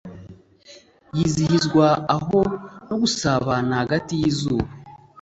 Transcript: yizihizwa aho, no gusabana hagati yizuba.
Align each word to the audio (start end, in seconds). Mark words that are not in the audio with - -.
yizihizwa 1.15 1.87
aho, 2.15 2.39
no 2.87 2.95
gusabana 3.01 3.73
hagati 3.81 4.11
yizuba. 4.21 4.69